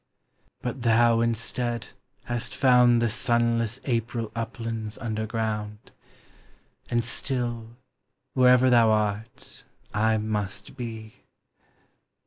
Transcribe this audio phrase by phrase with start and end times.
[0.63, 1.89] But thou, instead,
[2.23, 5.91] hast found The sunless April uplands underground,
[6.89, 7.77] And still,
[8.33, 11.17] wherever thou art, I must be.